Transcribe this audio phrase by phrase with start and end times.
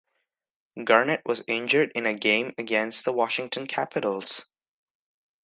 [0.83, 4.49] Garnett was injured in a game against the Washington Capitals.